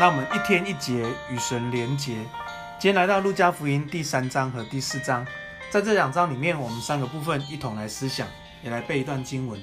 [0.00, 2.14] 那我们一天一节与神连结。
[2.78, 5.26] 今天来到路加福音第三章和第四章，
[5.70, 8.28] 在这两章里面，我们三个部分一同来思想，
[8.62, 9.60] 也来背一段经文。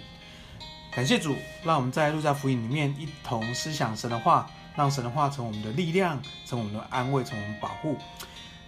[0.94, 1.34] 感谢主，
[1.64, 7.98] 让我们在路加福音里面一同思想神的话，让神的话成我们的力量，成我们的安慰，成我们保护。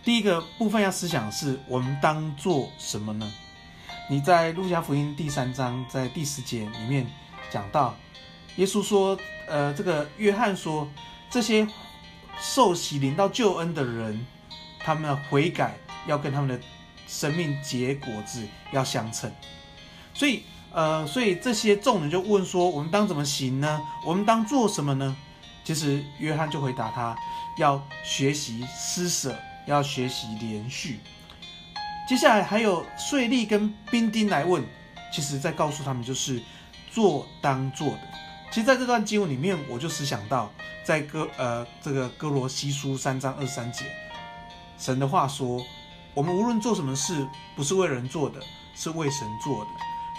[0.06, 3.30] 第一个部分要思想是，我们当做什么呢？
[4.10, 7.06] 你在路加福音第三章在第十节里面
[7.52, 7.94] 讲到，
[8.56, 10.88] 耶稣说，呃，这个约翰说，
[11.30, 11.68] 这些
[12.40, 14.26] 受洗领到救恩的人，
[14.80, 15.76] 他们的悔改
[16.08, 16.60] 要跟他们的
[17.08, 19.32] 生命结果子要相称。
[20.14, 23.82] 所以，呃，所以这些众人就问说，我们当怎么行呢？
[24.06, 25.16] 我们当做什么呢？
[25.64, 27.16] 其实约翰就回答他，
[27.58, 31.00] 要学习施舍，要学习连续。
[32.08, 34.64] 接下来还有税吏跟兵丁来问，
[35.14, 36.42] 其实在告诉他们就是
[36.90, 38.00] 做当做的。
[38.50, 40.52] 其实在这段经文里面，我就思想到
[40.84, 43.86] 在哥呃这个歌罗西书三章二三节，
[44.78, 45.64] 神的话说，
[46.14, 48.40] 我们无论做什么事，不是为人做的，
[48.74, 49.72] 是为神做的。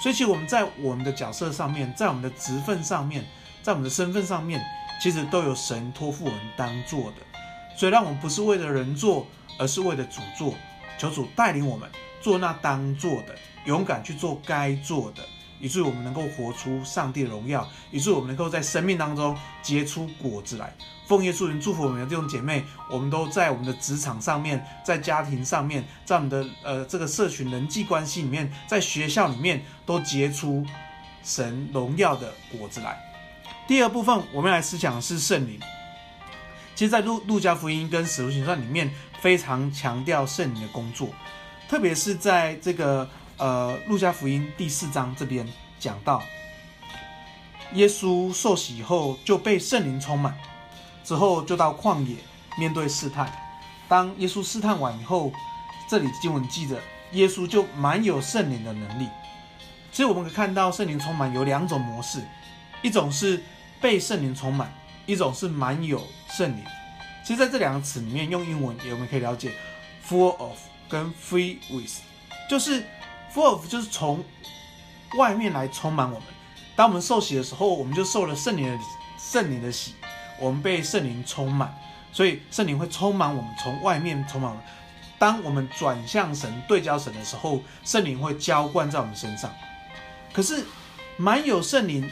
[0.03, 3.25] 所以其实我们在我们的角色上面，在我们的职分上面，
[3.63, 4.65] 在我们的身份上面，
[5.03, 7.17] 其实都有神托付我们当做的。
[7.77, 9.27] 所以让我们不是为了人做，
[9.59, 10.55] 而是为了主做。
[10.99, 11.89] 求主带领我们
[12.21, 13.35] 做那当做的，
[13.65, 15.23] 勇敢去做该做的，
[15.61, 20.75] 以至于我们能够活出上帝的荣耀，以至于我们能够在生命当中结出果子来。
[21.07, 30.67] 奉耶稣名祝福我们的弟兄姐妹，我们都在我们的职场上面，在家庭上面，在我们的呃这个社群人际关系里面，在学校里面都结出
[31.25, 32.99] 神荣耀的果子来。
[33.67, 35.59] 第二部分，我们来思想的是圣灵。
[36.75, 41.09] 其实，在路路加福音跟使徒行传里面，非常强调圣灵的工作，
[41.69, 45.47] 特别是在这个呃路加福音第四章这边
[45.79, 46.23] 讲到，
[47.75, 50.37] 耶稣受洗以后就被圣灵充满，
[51.05, 52.17] 之后就到旷野
[52.59, 53.33] 面对试探。
[53.89, 55.33] 当耶稣试探完以后，
[55.89, 56.79] 这里经文记着，
[57.13, 59.09] 耶稣就满有圣灵的能力。
[59.91, 62.23] 所以我们可以看到，圣灵充满有两种模式，
[62.83, 63.43] 一种是
[63.81, 64.73] 被圣灵充满。
[65.07, 66.07] 一种是满有
[66.37, 66.63] 圣灵，
[67.25, 69.51] 其实在这两个词里面用英文也我们可以了解
[70.07, 72.03] ，full of 跟 fill with，
[72.47, 72.85] 就是
[73.35, 74.25] full of 就是从
[75.17, 76.29] 外面来充满我们。
[76.77, 78.79] 当我们受洗的时候，我们就受了圣灵的
[79.19, 79.95] 圣灵的洗，
[80.39, 81.77] 我们被圣灵充满，
[82.13, 84.65] 所以圣灵会充满我们，从外面充满我们。
[85.19, 89.53] 当我们转向神、对焦神的时候，圣灵会浇灌在我们身上。
[90.33, 90.65] 可是
[91.17, 92.09] 满有圣灵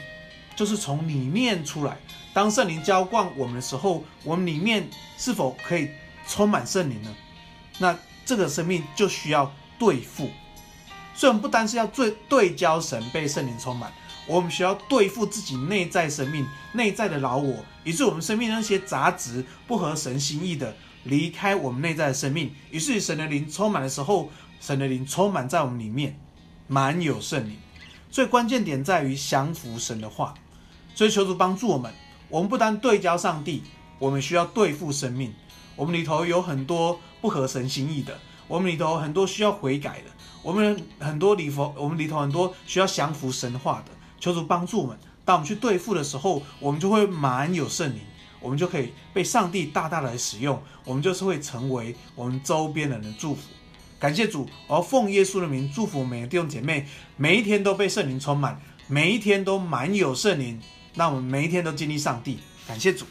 [0.56, 1.96] 就是从里面出来。
[2.34, 5.88] 当圣灵浇灌我们的时候，我们里面是否可以
[6.26, 7.14] 充满圣灵呢？
[7.78, 10.28] 那这个生命就需要对付，
[11.16, 13.90] 所以我们不单是要对对焦神被圣灵充满，
[14.26, 26.20] 我们需要对付自己内在生命、内在的老我，以致我们生命那些杂质不合神心意的离开我们内在的生命，以至于神的灵充满的时候，神的灵充满在我们里面，
[26.68, 27.56] 满有圣灵。
[28.10, 30.34] 所以关键点在于降服神的话，
[30.94, 31.92] 所以求主帮助我们。
[32.28, 33.62] 我们不单对焦上帝，
[33.98, 35.32] 我们需要对付生命。
[35.76, 40.10] 我们里头有很多不合神心意的，我们里头很多需要悔改的，
[40.42, 43.92] 我们很多里佛，我们里头很多需要降服神话的。
[44.18, 48.00] 求主帮助我们，当我们去对付的时候，我们就会满有圣灵，
[48.40, 53.42] 我们就可以被上帝大大的使用，我们就是会成为我们周边人的祝福。
[53.98, 56.86] 感谢主，而奉耶稣的名祝福每个弟兄姐妹，
[57.16, 60.60] 每一天都被圣灵充满，每一天都满有圣灵。
[60.94, 63.04] 那我们每一天都经历上帝，感谢主。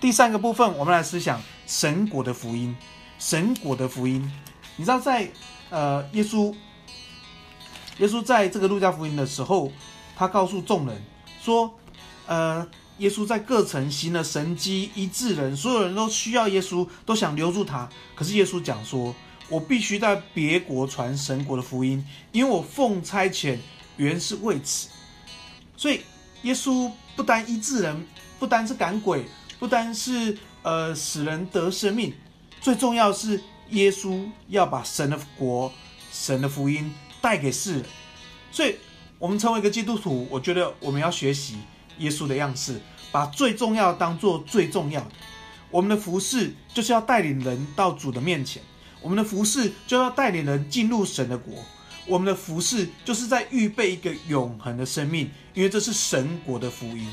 [0.00, 2.76] 第三个部分，我们来思想神国的福音。
[3.18, 4.30] 神国的福音，
[4.76, 5.30] 你知道在，
[5.70, 6.54] 呃，耶稣，
[7.98, 9.70] 耶稣在这个路加福音的时候，
[10.16, 11.02] 他告诉众人
[11.42, 11.72] 说，
[12.26, 12.66] 呃，
[12.98, 17.88] 耶稣在各城行了神迹，医治人，所有人都需要耶稣，都想留住他。
[18.14, 19.14] 可是耶稣讲说，
[19.48, 23.58] 我必须在别国传神国的福音，因为我奉差遣
[23.96, 24.88] 原是为此。
[25.76, 26.00] 所以
[26.42, 26.90] 耶稣。
[27.14, 28.06] 不单医治人，
[28.38, 29.26] 不单是赶鬼，
[29.58, 32.10] 不单是呃使人得生命，
[32.62, 33.38] 最重要是
[33.72, 35.72] 耶稣要把神的国、
[36.10, 37.84] 神的福音带给世人。
[38.50, 38.76] 所以，
[39.18, 41.58] 我们成为一个基督徒，我觉得我们要学习
[41.98, 42.80] 耶稣的样式，
[43.10, 45.10] 把最重要当做最重要的。
[45.70, 48.62] 我们的服事就是要带领人到主的面前，
[49.00, 51.54] 我们的服事就要带领人进入神的国。
[52.04, 57.08] 我们的服事就是在预备一个永恒的生命，因为这是神国的福音。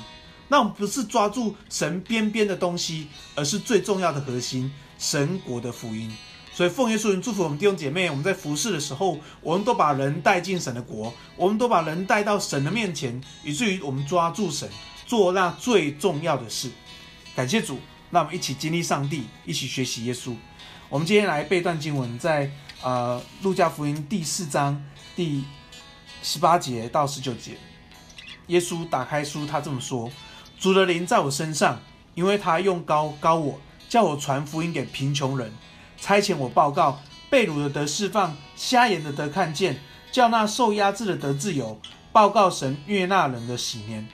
[0.50, 6.12] 那我们不是抓住神边边的东西，而是最重要的核心——神国的福音。
[6.60, 14.70] 所以奉耶稣名祝福我们弟兄姐妹，我们在服侍的时候，我们都把人带进神的国，我们都把人带到神的面前，以至于我们抓住神，
[15.06, 16.70] 做那最重要的事。
[17.34, 17.80] 感谢主，
[18.12, 20.36] 让我们一起经历上帝，一起学习耶稣。
[20.90, 22.52] 我们今天来背段经文在，
[22.82, 24.84] 呃路加福音第四章
[25.16, 25.46] 第
[26.22, 27.54] 十八节到十九节。
[28.48, 30.12] 耶稣打开书，他这么说
[30.60, 31.80] ：“主的灵在我身上，
[32.16, 35.54] 因为他用高高我，叫我传福音给贫穷人，
[36.01, 39.80] 差遣我报告被掳的得释放，瞎眼的得看见，
[40.12, 41.80] 叫那受压制的得自由，
[42.12, 44.07] 报告神悦纳人的喜年。”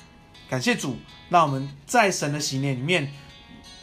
[0.50, 0.98] 感谢主，
[1.30, 3.12] 让我们在神的喜年里面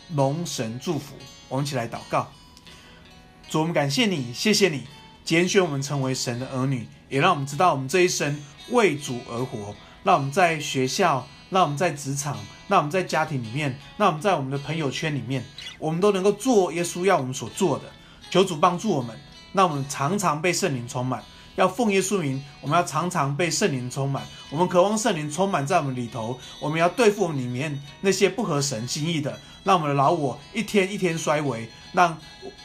[0.08, 1.14] 蒙神祝福。
[1.48, 2.30] 我们一起来祷告：
[3.48, 4.84] 主，我们感谢你，谢谢你
[5.24, 8.40] 拣选我们成为神的儿女，也让我们知道我们这一生
[8.70, 9.74] 为主而活。
[10.04, 12.38] 让我们在学校，那我们在职场，
[12.68, 15.44] 那我们在家庭里面，那我们在我们的朋友圈里面，
[15.78, 17.84] 我们都能够做耶稣要我们所做的。
[18.30, 19.14] 求主帮助我们，
[19.52, 21.22] 让我们常常被圣灵充满。
[21.56, 24.22] 要奉耶稣名，我们要常常被圣灵充满。
[24.48, 26.40] 我们渴望圣灵充满在我们里头。
[26.58, 32.18] 我们要对付我们里面那些不合神心意的，让我们的老我一天一天衰微，让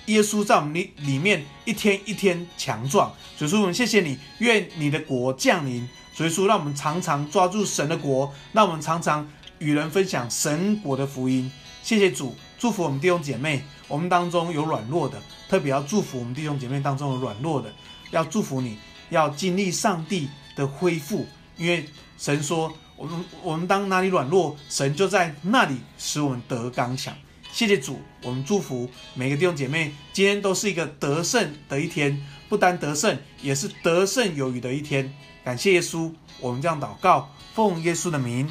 [0.05, 3.11] 耶稣在我们里里面一天一天强壮。
[3.37, 5.85] 主耶稣，我们谢谢你，愿你的国降临。
[6.17, 9.29] 所以说，让我们常常抓住神的国，让我们常常
[9.59, 11.51] 与人分享神国的福音。
[11.83, 13.63] 谢谢主，祝福我们弟兄姐妹。
[13.87, 17.71] 我们当中有软弱的，特别要祝福我们弟兄姐妹当中有软弱的。
[18.09, 18.79] 要祝福你，
[19.11, 21.87] 要经历上帝的恢复，因为
[22.17, 27.13] 神说，我们我们当哪里软弱，神就在那里使我们得刚强。
[27.51, 35.11] 谢谢主，我们祝福每个弟兄姐妹，今天都是一个得胜的一天，不单得胜，也是得胜有余的一天。
[35.43, 38.47] 感谢耶稣，我们这样祷告，奉耶稣的名，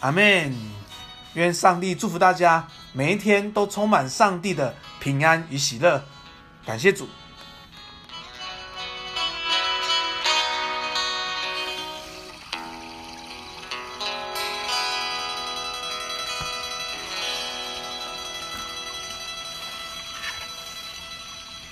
[0.00, 0.54] 阿门。
[1.34, 6.04] 愿上帝祝福大家，每一天都充满上帝的平安与喜乐。
[6.64, 7.08] 感谢主。